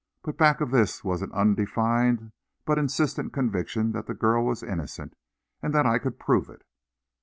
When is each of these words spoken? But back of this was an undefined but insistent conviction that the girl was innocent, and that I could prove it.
But 0.23 0.35
back 0.35 0.61
of 0.61 0.71
this 0.71 1.03
was 1.03 1.21
an 1.21 1.31
undefined 1.31 2.31
but 2.65 2.79
insistent 2.79 3.33
conviction 3.33 3.91
that 3.91 4.07
the 4.07 4.15
girl 4.15 4.43
was 4.43 4.63
innocent, 4.63 5.13
and 5.61 5.75
that 5.75 5.85
I 5.85 5.99
could 5.99 6.17
prove 6.17 6.49
it. 6.49 6.63